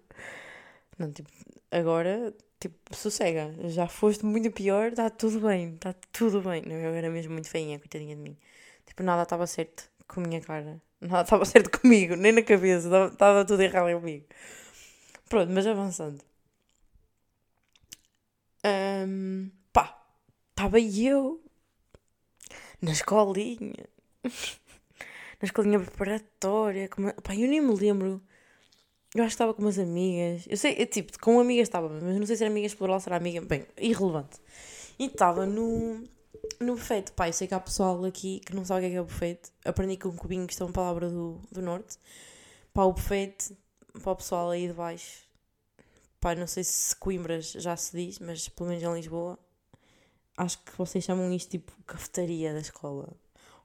[0.97, 1.29] Não, tipo,
[1.71, 6.61] agora, tipo, sossega, já foste muito pior, está tudo bem, está tudo bem.
[6.63, 8.37] Não, eu era mesmo muito feinha, coitadinha de mim.
[8.85, 10.81] Tipo, nada estava certo com a minha cara.
[11.01, 14.25] Nada estava certo comigo, nem na cabeça, estava tudo errado comigo.
[15.29, 16.23] Pronto, mas avançando.
[18.65, 19.97] Um, pá,
[20.51, 21.41] estava eu
[22.81, 23.87] na escolinha,
[25.41, 26.89] na escolinha preparatória.
[26.89, 28.21] Como, pá, eu nem me lembro.
[29.15, 30.45] Eu acho que estava com umas amigas.
[30.49, 33.09] Eu sei, eu, tipo, com amigas estava, mas não sei se era amigas plural, se
[33.09, 33.41] era amiga.
[33.41, 34.39] Bem, irrelevante.
[34.99, 36.07] E estava no,
[36.59, 37.11] no buffet.
[37.15, 39.01] Pá, eu sei que há pessoal aqui que não sabe o que é, que é
[39.01, 39.39] o buffet.
[39.65, 41.97] Aprendi com um cubinho que é uma palavra do, do norte.
[42.73, 43.55] Pá, o buffet,
[44.01, 45.25] para o pessoal aí de baixo.
[46.19, 49.39] Pá, não sei se Coimbras já se diz, mas pelo menos em Lisboa.
[50.35, 53.09] Acho que vocês chamam isto tipo cafetaria da escola.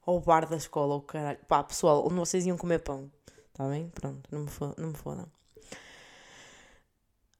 [0.04, 1.38] Ou bar da escola, ou caralho.
[1.46, 3.10] Pá, pessoal, onde vocês iam comer pão.
[3.50, 3.88] Está bem?
[3.90, 5.26] Pronto, não me, fodam.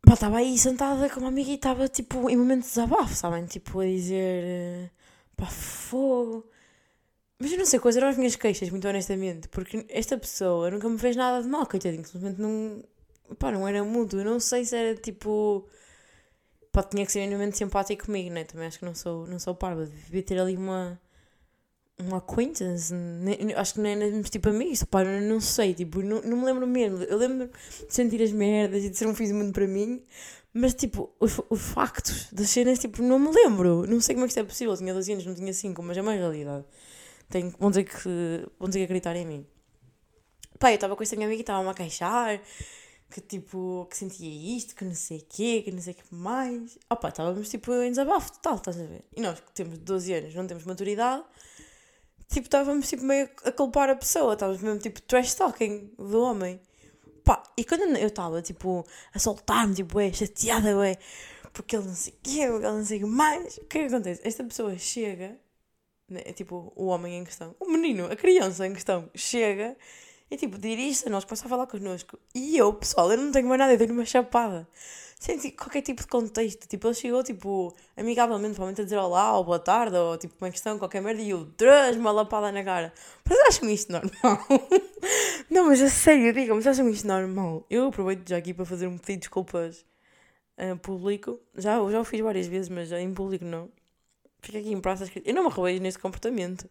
[0.07, 3.47] Pá, estava aí sentada com uma amiga e estava tipo em momento de desabafo, sabem?
[3.47, 4.93] Tipo a dizer
[5.37, 6.47] pá, fogo.
[7.39, 10.89] Mas eu não sei quais eram as minhas queixas, muito honestamente, porque esta pessoa nunca
[10.89, 12.85] me fez nada de mal, coitadinho, simplesmente não.
[13.39, 14.21] pá, não era mútuo.
[14.21, 15.69] Eu não sei se era tipo.
[16.73, 18.45] pá, tinha que ser minimamente simpático comigo, né?
[18.45, 19.87] Também acho que não sou, não sou parva.
[19.87, 21.01] Devia ter ali uma.
[21.99, 22.93] Uma acquaintance,
[23.57, 27.03] acho que nem éramos tipo amigos, pá, não sei, tipo, não, não me lembro mesmo.
[27.05, 30.03] Eu lembro de sentir as merdas e de ser um fiz muito para mim,
[30.55, 33.87] mas, tipo, os, os factos das cenas, tipo, não me lembro.
[33.87, 34.77] Não sei como é que isto é possível.
[34.77, 36.65] Tinha 12 anos, não tinha 5, mas é uma realidade.
[37.31, 39.47] Tenho, vão, dizer que, vão dizer que acreditar em mim.
[40.59, 42.41] Pá, eu estava com esta minha amiga e estava-me a queixar.
[43.11, 46.15] Que, tipo, que sentia isto, que não sei o quê, que não sei o que
[46.15, 46.79] mais.
[46.91, 49.05] Opa, estávamos, tipo, em desabafo total, estás a ver?
[49.17, 51.25] E nós, que temos 12 anos, não temos maturidade,
[52.33, 54.35] tipo, estávamos, tipo, meio a culpar a pessoa.
[54.35, 56.61] Estávamos mesmo, tipo, trash talking do homem.
[57.25, 60.99] Pá, e quando eu estava, tipo, a soltar-me, tipo, é chateada, ué,
[61.53, 63.81] porque ele não sei o quê, ele não sei o que mais, o que é
[63.83, 64.21] que acontece?
[64.25, 65.39] Esta pessoa chega,
[66.09, 69.77] né, tipo, o homem em questão, o menino, a criança em questão, chega
[70.33, 72.19] e, tipo, dirige-se a nós, começa a falar connosco.
[72.35, 74.67] E eu, pessoal, eu não tenho mais nada, eu tenho uma chapada
[75.21, 76.67] sem qualquer tipo de contexto.
[76.67, 80.49] Tipo, ele chegou, tipo, amigavelmente, provavelmente a dizer olá, ou boa tarde, ou tipo, como
[80.49, 82.95] é que estão, qualquer merda, e eu traz uma lapada na cara.
[83.29, 84.47] Mas acham isto normal?
[85.51, 87.67] não, mas a sério, digam, mas acham isto normal?
[87.69, 89.85] Eu aproveito já aqui para fazer um pedido de desculpas
[90.57, 91.39] uh, público.
[91.59, 93.69] Já, já o fiz várias vezes, mas em público não.
[94.41, 96.71] Fica aqui em praças Eu não me arrobei nesse comportamento.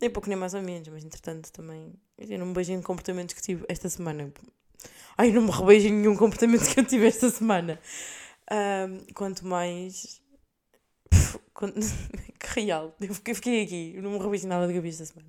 [0.00, 1.92] Nem pouco nem mais ou menos, mas entretanto também.
[2.18, 4.32] Eu não me beijo em comportamentos que tive esta semana.
[5.16, 7.78] Ai, não me revejo em nenhum comportamento que eu tive esta semana.
[8.50, 10.22] Um, quanto mais.
[11.52, 11.78] quanto...
[12.40, 12.96] que real.
[13.00, 15.28] Eu fiquei aqui, eu não me revejo nada de vi esta semana.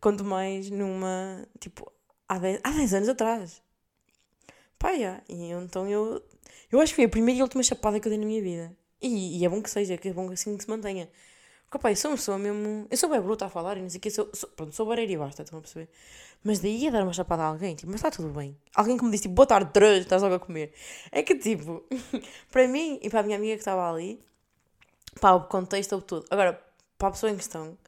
[0.00, 1.46] Quanto mais numa.
[1.58, 1.90] Tipo,
[2.28, 3.62] há 10, há 10 anos atrás.
[4.78, 5.22] Pá, yeah.
[5.28, 6.22] e então eu.
[6.70, 8.76] Eu acho que foi a primeira e última chapada que eu dei na minha vida.
[9.00, 11.08] E, e é bom que seja, que é bom assim que se mantenha.
[11.78, 12.86] Pá, eu sou uma pessoa mesmo.
[12.90, 14.10] Eu sou bem bruta a falar e não sei o que.
[14.10, 15.88] Sou, sou, pronto, sou bareira e basta, estão a perceber?
[16.44, 18.56] Mas daí a dar uma chapada a alguém, tipo, mas está tudo bem.
[18.74, 20.72] Alguém que me disse, tipo, boa tarde, três, estás logo a comer.
[21.10, 21.84] É que, tipo,
[22.50, 24.20] para mim e para a minha amiga que estava ali,
[25.20, 26.26] pá, o contexto houve tudo.
[26.30, 26.60] Agora,
[26.98, 27.78] para a pessoa em questão,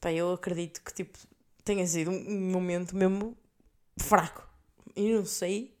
[0.00, 1.18] pá, eu acredito que, tipo,
[1.64, 3.36] tenha sido um momento mesmo
[3.98, 4.46] fraco.
[4.96, 5.74] E não sei,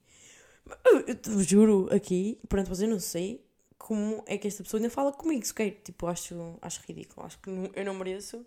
[0.84, 3.44] eu, eu juro aqui, perante vocês, não sei
[3.82, 5.72] como é que esta pessoa ainda fala comigo sequer.
[5.82, 7.26] Tipo, acho, acho ridículo.
[7.26, 8.46] Acho que não, eu não mereço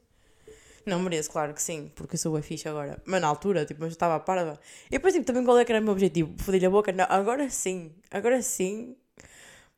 [0.86, 3.02] não mereço, claro que sim, porque eu sou a ficha agora.
[3.06, 4.60] Mas na altura, tipo, eu estava parva.
[4.88, 6.36] E depois, tipo, também qual é que era o meu objetivo?
[6.38, 6.92] Foder-lhe a boca?
[6.92, 8.96] Não, agora sim, agora sim,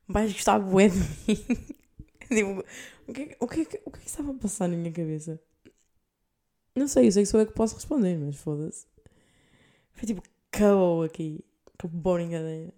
[0.07, 1.45] vais gostar bué de mim.
[2.27, 2.65] tipo,
[3.07, 5.39] o que, o, que, o que é que estava a passar na minha cabeça?
[6.75, 8.85] Não sei, eu sei que sou eu que posso responder, mas foda-se.
[9.93, 11.43] Foi tipo, acabou aqui.
[11.73, 12.73] Acabou a brincadeira.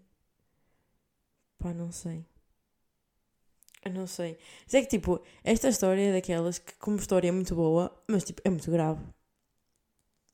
[1.57, 2.25] Pá, não sei.
[3.83, 4.37] Eu não sei.
[4.65, 8.23] Mas é que, tipo, esta história é daquelas que, como história, é muito boa, mas,
[8.23, 9.01] tipo, é muito grave.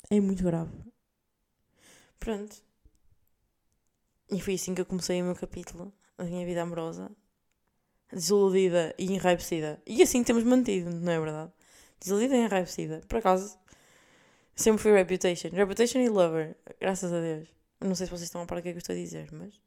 [0.10, 0.71] É muito grave.
[2.19, 2.63] Pronto.
[4.31, 7.12] E foi assim que eu comecei o meu capítulo da minha vida amorosa.
[8.12, 9.81] Desiludida e enraivecida.
[9.86, 11.51] E assim temos mantido, não é verdade?
[11.99, 13.01] Desiludida e enraivecida.
[13.08, 13.58] Por acaso,
[14.55, 15.49] sempre fui Reputation.
[15.49, 16.55] Reputation e Lover.
[16.79, 17.49] Graças a Deus.
[17.81, 19.31] Não sei se vocês estão a par do que é que eu estou a dizer,
[19.31, 19.64] mas.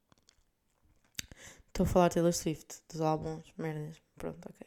[1.69, 3.97] Estou a falar Taylor Swift, dos álbuns, merdas.
[4.17, 4.67] Pronto, ok.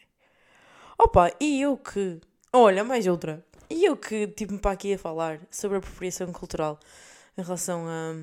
[0.97, 2.21] Opa, e eu que.
[2.53, 3.45] Olha, mais outra.
[3.69, 6.79] E eu que tive-me para aqui a falar sobre a apropriação cultural
[7.37, 8.15] em relação a.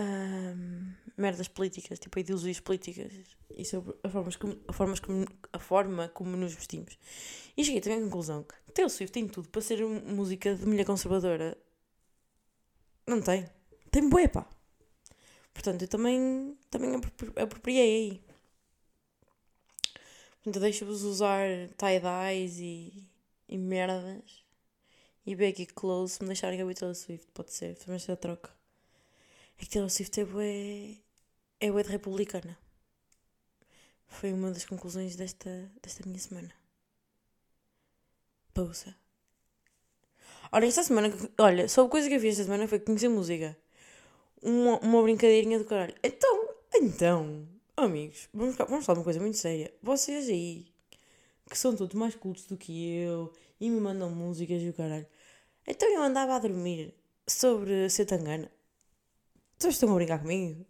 [0.00, 0.54] a
[1.16, 3.12] merdas políticas, tipo a ideologias políticas
[3.50, 6.98] e sobre as formas como, a, formas como, a forma como nos vestimos.
[7.56, 10.84] E cheguei também à conclusão que Taylor Swift tem tudo para ser música de mulher
[10.84, 11.56] conservadora.
[13.06, 13.48] Não tem.
[13.90, 14.46] Tem bué, pá.
[15.52, 17.00] Portanto, eu também, também
[17.36, 18.22] apropriei aí.
[20.36, 23.08] Portanto, deixo-vos usar tie-dyes e,
[23.48, 24.42] e merdas.
[25.24, 27.76] E baggy clothes, se me deixarem a Taylor Swift, pode ser.
[27.76, 28.50] Também ser a troca.
[29.56, 30.96] É que Taylor Swift é bué,
[31.60, 32.58] é bué de republicana.
[34.08, 36.52] Foi uma das conclusões desta, desta minha semana.
[38.52, 38.96] Pausa.
[40.50, 43.56] Olha, esta semana, olha, só a coisa que eu fiz esta semana foi conhecer música
[44.42, 45.94] uma, uma brincadeirinha do caralho.
[46.02, 49.72] Então, então, amigos, vamos, vamos falar uma coisa muito séria.
[49.82, 50.66] Vocês aí,
[51.48, 55.06] que são todos mais cultos do que eu e me mandam músicas e o caralho.
[55.66, 56.94] Então eu andava a dormir
[57.26, 58.50] sobre ser tangana.
[59.56, 60.66] Vocês estão a brincar comigo?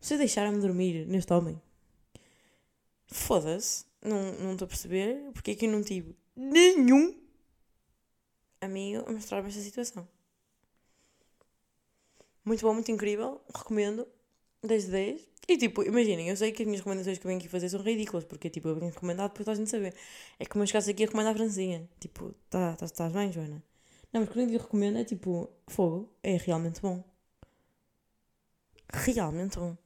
[0.00, 1.60] Vocês deixaram-me dormir neste homem?
[3.08, 3.84] Foda-se.
[4.00, 7.20] Não estou a perceber porque é que eu não tive nenhum
[8.60, 10.08] amigo a mostrar-me esta situação.
[12.48, 13.42] Muito bom, muito incrível.
[13.54, 14.08] Recomendo.
[14.62, 15.28] 10 de 10.
[15.48, 17.82] E tipo, imaginem, eu sei que as minhas recomendações que eu venho aqui fazer são
[17.82, 19.94] ridículas, porque tipo, eu venho recomendar depois estás a saber.
[20.38, 21.86] É como eu chegasse aqui a recomendar a Francinha.
[22.00, 23.62] Tipo, tá, tá, estás bem, Joana?
[24.12, 27.04] Não, mas quando eu recomendo é tipo, fogo, é realmente bom.
[28.92, 29.76] Realmente bom.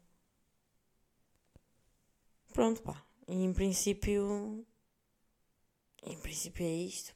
[2.53, 3.05] Pronto, pá.
[3.27, 4.65] E em princípio.
[6.05, 7.13] Em princípio é isto.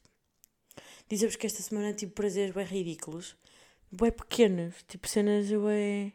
[1.08, 3.36] Dizer-vos que esta semana tive prazeres bem ridículos
[3.90, 6.12] bué pequenas, tipo cenas bué,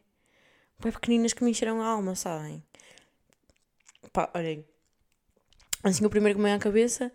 [0.79, 2.63] bué pequeninas que me encheram a alma, sabem?
[4.13, 4.65] Pá, olhem,
[5.83, 7.11] assim o primeiro que me veio à cabeça,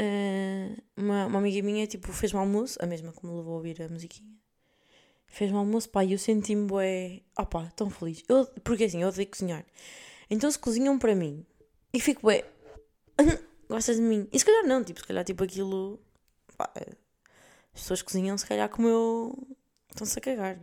[0.00, 3.80] uh, uma, uma amiga minha, tipo, fez-me almoço, a mesma que me levou a ouvir
[3.82, 4.36] a musiquinha,
[5.26, 9.28] fez-me almoço, pá, e eu senti-me bué, opá, tão feliz, eu, porque assim, eu odeio
[9.28, 9.64] cozinhar,
[10.28, 11.44] então se cozinham para mim,
[11.92, 12.44] e fico bué,
[13.68, 15.98] gostas de mim, e se calhar não, tipo, se calhar tipo aquilo,
[16.56, 16.70] pá,
[17.74, 19.56] as pessoas cozinham se calhar como eu
[19.94, 20.58] Estão-se a cagar.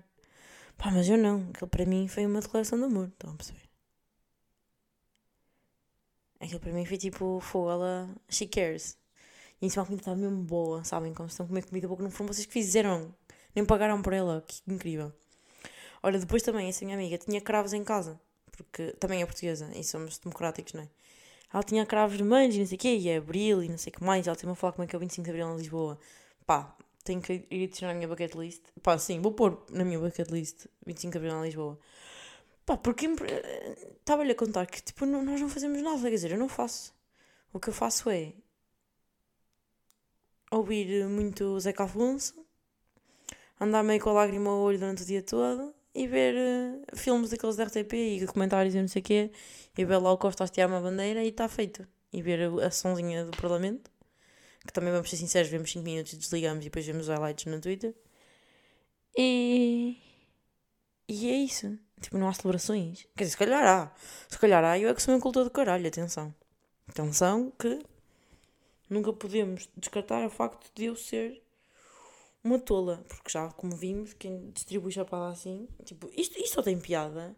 [0.78, 1.50] Pá, mas eu não.
[1.52, 3.08] Aquilo para mim foi uma declaração de amor.
[3.08, 3.62] Estão a perceber?
[6.42, 8.10] Aquilo para mim foi tipo, fogo, ela.
[8.30, 8.98] She cares.
[9.62, 11.14] E isso é uma comida estava mesmo boa, sabem?
[11.14, 13.16] Como estão a comer comida boa que não foram vocês que fizeram.
[13.56, 14.44] Nem pagaram por ela.
[14.46, 15.14] Que incrível.
[16.04, 18.20] Olha, depois também, essa minha amiga tinha cravos em casa.
[18.52, 20.90] Porque também é portuguesa e somos democráticos, não é?
[21.54, 23.92] Ela tinha cravos mães e não sei o quê, e é abril e não sei
[23.92, 24.28] o que mais.
[24.28, 25.98] Ela tem-me a falar como é que é o 25 de abril em Lisboa.
[26.46, 28.64] Pá, tenho que ir adicionar na minha bucket list.
[28.82, 31.80] Pá, sim, vou pôr na minha bucket list 25 de Abril em Lisboa.
[32.66, 33.08] Pá, porque
[34.00, 36.94] estava-lhe a contar que tipo, não, nós não fazemos nada, quer dizer, eu não faço.
[37.54, 38.34] O que eu faço é
[40.52, 42.46] ouvir muito Zeca Afonso,
[43.60, 47.30] andar meio com a lágrima ao olho durante o dia todo e ver uh, filmes
[47.30, 49.32] daqueles da RTP e comentários e não sei o quê,
[49.78, 51.88] e ver lá o Costa a hastear uma bandeira e está feito.
[52.14, 53.91] E ver a, a sonzinha do Parlamento
[54.66, 57.46] que também vamos ser sinceros, vemos 5 minutos e desligamos e depois vemos os highlights
[57.46, 57.96] no Twitter.
[59.18, 59.98] E.
[61.08, 61.78] E é isso.
[62.00, 63.08] Tipo, não há celebrações.
[63.16, 63.94] Quer dizer, se calhar há.
[64.30, 66.34] Se calhar há, eu é que sou um cultor do caralho, atenção.
[66.88, 67.80] Atenção que
[68.90, 71.42] nunca podemos descartar o facto de eu ser
[72.44, 73.04] uma tola.
[73.08, 77.36] Porque já, como vimos, quem distribui chapada assim, tipo, isto, isto só tem piada.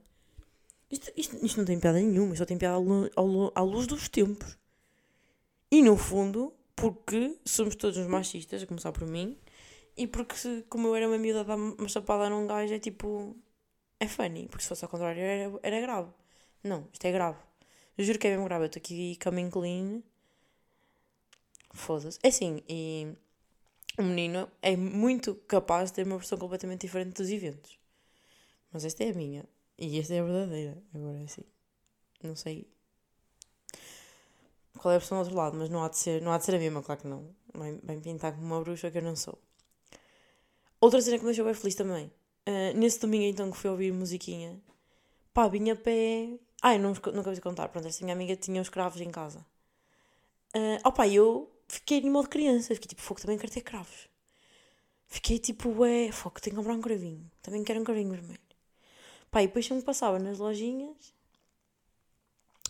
[0.90, 2.78] Isto, isto, isto não tem piada nenhuma, isto só tem piada
[3.56, 4.58] à luz dos tempos.
[5.72, 9.38] E no fundo, porque somos todos uns machistas, a começar por mim,
[9.96, 13.36] e porque, se, como eu era uma miúda dar uma chapada num gajo, é tipo.
[14.00, 16.12] É funny, porque se fosse ao contrário era, era grave.
[16.64, 17.40] Não, isto é grave.
[17.98, 18.66] Eu juro que é mesmo grave.
[18.66, 20.02] Eu estou aqui coming clean.
[21.74, 22.20] Foda-se.
[22.24, 23.08] É assim, e
[23.98, 27.80] o menino é muito capaz de ter uma versão completamente diferente dos eventos.
[28.72, 29.46] Mas esta é a minha.
[29.78, 30.84] E esta é a verdadeira.
[30.94, 31.44] Agora é assim.
[32.24, 32.73] Não sei
[34.78, 36.46] qual é a versão do outro lado, mas não há de ser, não há de
[36.46, 37.36] ser a mesma, claro que não.
[37.58, 39.38] Bem, bem pintar como uma bruxa que eu não sou.
[40.82, 42.12] Outra cena que me deixou bem feliz também.
[42.48, 44.62] Uh, nesse domingo então que fui ouvir musiquinha,
[45.34, 46.38] pá, vinha a pé.
[46.62, 49.46] Ai, não, nunca vos contar, pronto, esta minha amiga tinha os cravos em casa.
[50.56, 54.10] Uh, opa, eu fiquei no modo criança, fiquei tipo, fogo, também quero ter cravos.
[55.08, 57.30] Fiquei tipo, ué, fogo, tenho que comprar um cravinho.
[57.42, 58.40] Também quero um cravinho vermelho.
[59.32, 61.14] Pá, e depois sempre passava nas lojinhas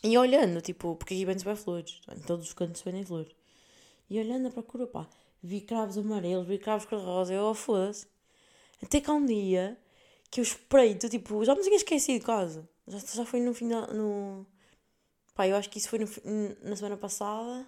[0.04, 3.34] e olhando, tipo, porque aqui vende-se bem flores, em todos os cantos vendem flores.
[4.10, 5.08] E olhando à procura, pá,
[5.42, 8.08] vi cravos amarelos, vi cravos cor-de-rosa, eu, oh, foda-se.
[8.82, 9.78] Até que há um dia
[10.30, 12.62] que eu espreito, tipo, já me tinha esquecido quase.
[12.88, 14.46] Já, já foi no final, no...
[15.36, 16.08] Pá, eu acho que isso foi no,
[16.64, 17.66] na semana passada.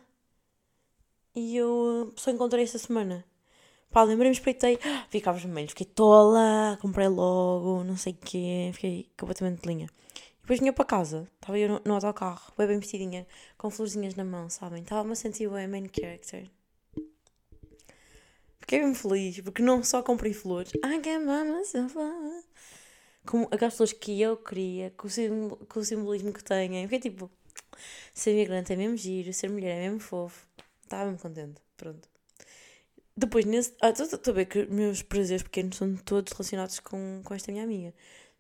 [1.36, 3.26] E eu só encontrei esta semana.
[3.92, 4.78] Pá, lembrei-me, espreitei,
[5.10, 9.90] vi cravos vermelhos, fiquei tola, comprei logo, não sei o quê, fiquei completamente de linha.
[10.46, 13.26] Depois vinha para casa, estava eu no, no autocarro, bem bem vestidinha,
[13.58, 14.84] com florzinhas na mão, sabem?
[14.84, 16.48] Estava-me a sentir bem main character.
[18.60, 21.98] Fiquei bem feliz, porque não só comprei flores, I get myself
[23.26, 26.84] como aquelas flores que eu queria, com o, simbol, com o simbolismo que têm.
[26.84, 27.32] Fiquei tipo,
[28.14, 30.48] ser migrante é mesmo giro, ser mulher é mesmo fofo.
[30.84, 32.08] Estava mesmo contente, pronto.
[33.18, 33.74] Depois, nesse.
[33.82, 37.64] Ah, estou a ver que meus prazeres pequenos são todos relacionados com, com esta minha
[37.64, 37.96] amiga.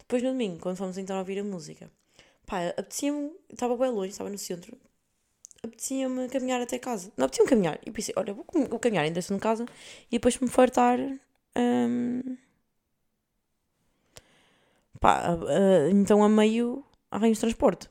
[0.07, 1.91] Depois no domingo, quando fomos então ouvir a música,
[2.45, 4.77] pá, apetecia-me, estava bem longe, estava no centro,
[5.63, 7.11] apetecia-me caminhar até casa.
[7.17, 7.79] Não, apetecia-me caminhar.
[7.85, 9.65] E pensei, olha, vou, vou caminhar ainda estou em casa
[10.07, 10.99] e depois me fartar.
[11.57, 12.37] Um,
[14.99, 17.89] pá, uh, então a meio arranjo transporte.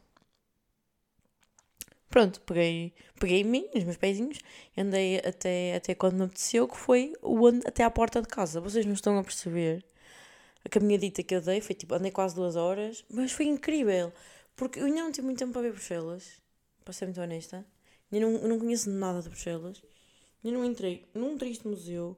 [2.08, 4.38] Pronto, peguei, peguei em mim, nos meus pezinhos,
[4.78, 8.60] andei até, até quando me apeteceu, que foi o até à porta de casa.
[8.60, 9.84] Vocês não estão a perceber
[10.64, 14.12] a caminhadita que eu dei foi tipo, andei quase duas horas, mas foi incrível,
[14.56, 16.40] porque eu ainda não tive muito tempo para ver Bruxelas,
[16.84, 17.64] para ser muito honesta,
[18.10, 19.82] ainda não, eu não conheço nada de Bruxelas,
[20.44, 22.16] ainda não entrei num triste museu,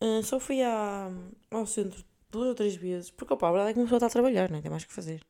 [0.00, 1.10] uh, só fui à,
[1.50, 4.50] ao centro duas ou três vezes, porque opa, a verdade é que está a trabalhar,
[4.50, 4.62] não é?
[4.62, 5.20] tem mais que fazer.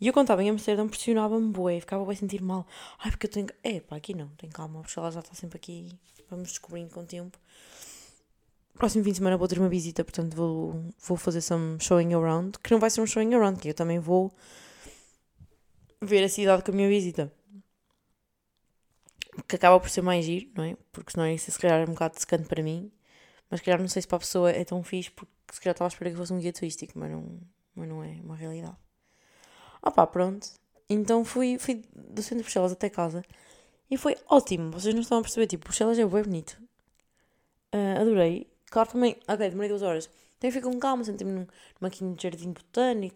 [0.00, 2.66] E eu contava em Amsterdão, pressionava-me bué, ficava bem sentir mal.
[2.98, 3.46] Ai, porque eu tenho.
[3.62, 5.96] É, pá, aqui não, tem calma, a Bruxelas já está sempre aqui,
[6.28, 7.38] vamos descobrindo com o tempo.
[8.74, 12.58] Próximo fim de semana vou ter uma visita, portanto vou, vou fazer some showing around.
[12.58, 14.32] Que não vai ser um showing around, que eu também vou
[16.00, 17.32] ver a cidade com a minha visita.
[19.48, 20.76] Que acaba por ser mais giro, não é?
[20.90, 22.90] Porque senão isso se calhar é um bocado secante para mim.
[23.50, 25.74] Mas se calhar não sei se para a pessoa é tão fixe, porque se calhar
[25.74, 27.40] estava a esperar que fosse um guia turístico, mas não,
[27.74, 28.76] mas não é uma realidade.
[29.82, 30.48] Ah pá, pronto.
[30.88, 33.24] Então fui, fui do centro de Bruxelas até casa.
[33.90, 34.70] E foi ótimo.
[34.70, 36.58] Vocês não estão a perceber, tipo, Bruxelas é bem bonito.
[37.74, 38.51] Uh, adorei.
[38.72, 40.06] Claro, também, ok, demorei duas horas.
[40.38, 41.46] Então com calma, sentei-me num,
[41.80, 43.10] numa de jardim botânico,